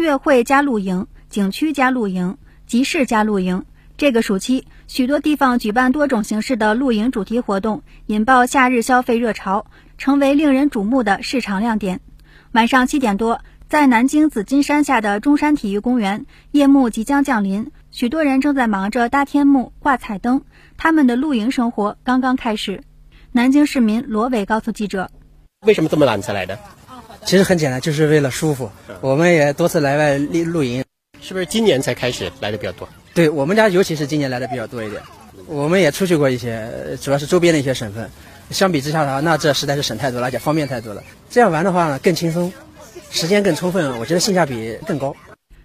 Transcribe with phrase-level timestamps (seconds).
[0.00, 3.66] 音乐会加露营，景区加露营，集市加露营。
[3.98, 9.66] 这个暑期，许多地方举办多种形式的露营主题活动，引爆夏日消费热潮，
[9.98, 12.00] 成为令人瞩目的市场亮点。
[12.52, 20.40] 晚上七点多，在南京紫金山下的中山体育公园，夜幕即将降临，许多人正在忙着搭天幕、挂彩灯，
[20.78, 22.82] 他们的露营生活刚刚开始。
[23.32, 25.10] 南京市民罗伟告诉记者
[25.66, 26.58] ：“为什么这么懒才来的？
[27.24, 28.70] 其实很简单，就是为了舒服。
[29.00, 30.84] 我们也多次来外露露营，
[31.20, 32.88] 是不是今年才开始来的比较多？
[33.14, 35.00] 对我们家，尤其是今年来的比较多一点。
[35.46, 38.08] 我们也出去过一些，主要是周边的一些省份。
[38.50, 41.02] 相比之下的话，那这实在是省太多了，而且方便太多了。
[41.28, 42.52] 这样玩的话呢，更轻松，
[43.10, 45.14] 时间更充分，我觉得性价比更高。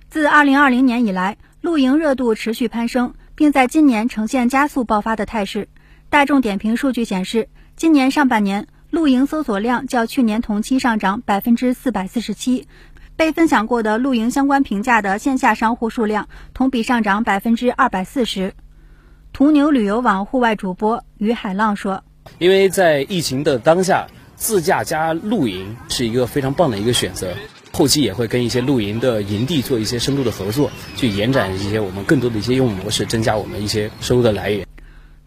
[0.09, 5.67] 自2020年以来，露营热度持续攀升，并在今年呈现加速爆发的态势。
[6.09, 12.65] 大众点评数据显示，今年上半年露营搜索量较去年同期上涨百分之四百四十七，
[13.17, 18.53] 被分享过的露营相关评价的线下商户数量同比上涨百分之二百四十。
[19.33, 22.05] 途牛旅游网户外主播于海浪说
[22.39, 27.33] ：“因为在疫情的当下，自驾加露营是一个非常棒的一个选择。
[27.73, 34.65] 后期也会跟一些露营的营地做一些深度的合作，去延展一些我们更多的一些业务模式，增加我们一些收入的来源。”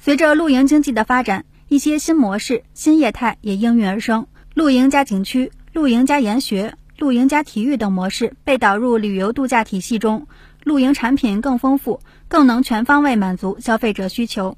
[0.00, 4.26] 随着露营经济的发展，一些新模式、新业态也应运而生。
[4.54, 10.26] 露营加景区、露营加研学、露营加体育等模式被导入旅游度假体系中，
[10.64, 14.56] 露营产品更丰富，更能全方位满足消费者需求。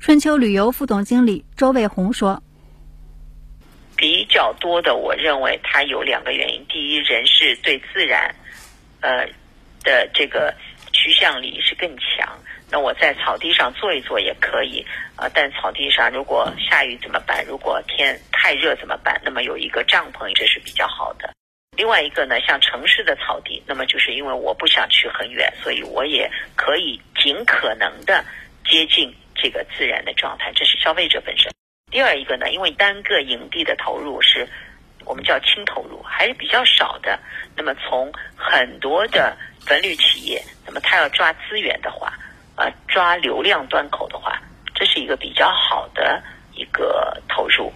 [0.00, 2.42] 春秋旅游副总经理周卫红说
[3.94, 8.34] ：“比较多的，我认为它有两个原因：第一，人是对自然，
[9.00, 9.26] 呃
[9.84, 10.54] 的这个
[10.92, 12.26] 趋向力是更强。”
[12.70, 14.84] 那我在草地上坐一坐也可以，
[15.16, 17.44] 啊，但草地上如果下雨怎么办？
[17.46, 19.20] 如果天太热怎么办？
[19.24, 21.30] 那么有一个帐篷这是比较好的。
[21.76, 28.24] 另外一个呢，像城市的草地，那么就是因为我不想去很远，所以我也可以尽可能的
[28.68, 31.50] 接近这个自然的状态，这是消费者本身。
[31.90, 34.46] 第二一个呢，因为单个营地的投入是
[35.06, 37.18] 我们叫轻投入，还是比较少的。
[37.56, 39.34] 那么从很多的
[39.70, 42.12] 文旅企业，那么他要抓资源的话。
[42.58, 44.32] 呃，抓流量端口的话，
[44.74, 46.20] 这是一个比较好的
[46.56, 47.72] 一个投入。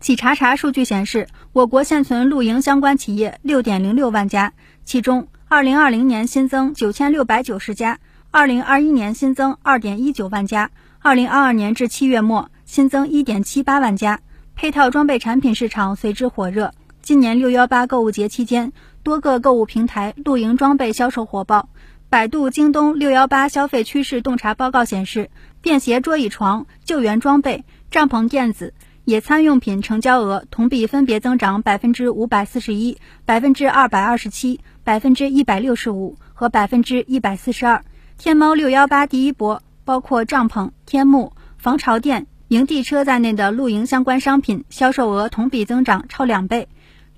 [0.00, 7.98] 企查查数据显示，我国现存露营相关企业六点零六万家，其中二零二零年新增九千六百九十家，
[8.30, 10.70] 二零二一年新增二点一九万家，
[11.00, 14.18] 二零二二年至七月末新增一点七八万家，
[14.56, 16.72] 配套装备产品市场随之火热。
[17.02, 21.68] 今年六幺八购物节期间，多个购物平台露营装备销售火爆。
[22.12, 25.30] 百度、京东六幺八消费趋势洞察报告显示，
[25.62, 28.74] 便携桌椅床、救援装备、帐篷垫子、
[29.06, 37.82] 野餐用品成交额同比分别增长百分之五百四十一、百分之二百二十七、百分之一百六十五和百分之一百四十二。
[38.18, 46.68] 天猫六幺八第一波，包括帐篷、天幕、防潮垫、营地车在内的露营相关商品销售额同比增长超两倍。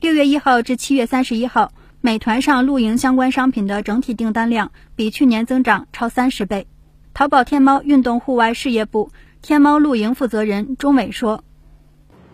[0.00, 1.72] 六月一号至七月三十一号。
[2.04, 6.66] 美团上露营相关商品的整体订单量比去年增长超三十倍。
[7.14, 9.10] 淘宝天猫运动户外事业部
[9.40, 11.42] 天猫露营负责人钟伟说：“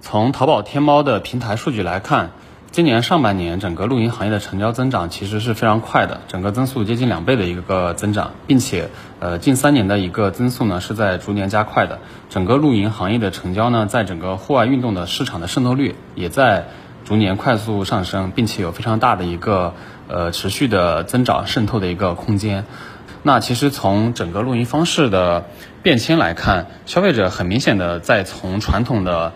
[0.03, 2.32] 从淘宝天猫的平台数据来看，
[2.72, 12.00] 今年上半年整个露营行业的成交增长其实是非常快的，整个增速接近两倍的一个增长，并且呃近三年的一个增速呢是在逐年加快的。
[12.28, 16.66] 整个露营行业的成交呢，在整个户外运动的市场的渗透率也在。”
[17.10, 19.75] 逐年快速上升，并且有非常大的一个
[20.06, 22.66] 呃持续的增长渗透的一个空间。
[23.25, 25.47] 那其实从整个露营方式的
[25.82, 29.32] 变迁来看，消费者很明显的在从传统的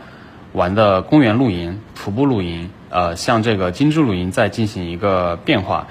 [0.53, 5.89] 玩的公园露营、徒步露营，呃，像这个精致露营在进行一个变化，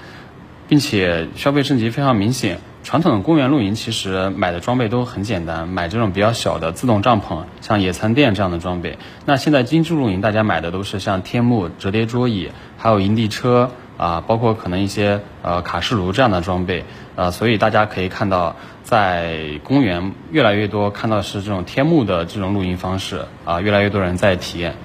[0.70, 2.60] 并且消费升级非常明显。
[2.84, 8.98] 传统的公园露营其实买的装备都很简单，买这种比较小的自动帐篷，像野餐垫这样的装备。
[9.26, 16.84] 那现在精致露营，大家买的都是像天幕、折叠桌椅，还有营地车啊，包括可能一些呃卡式炉这样的装备
[17.16, 17.32] 啊。
[17.32, 24.76] 所以大家可以看到，在公园越来越多看到是这种天幕的这种露营方式啊，越来越多人在体验。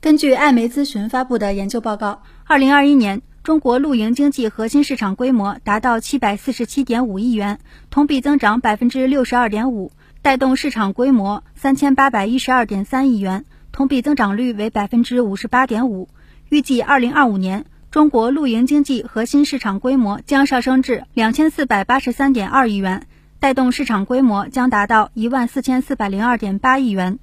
[0.00, 3.20] 根据艾媒咨询发布的研究报告，二零二一年。
[3.48, 9.90] 中国露营经济核心市场规模达到七百四十七点五亿元，同比增长百分之六十二点五，
[10.20, 16.10] 带动市场规模三千八百一十二点三亿元，同比增长率为百分之五十八点五。
[16.50, 23.06] 预计二零二五年，中国露营经济核心市场规模将上升至两千四百八十三点二亿元，
[23.40, 27.18] 带动市场规模将达到一万四千四百零二点八亿元。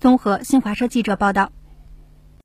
[0.00, 1.52] 综合新华社记者报道。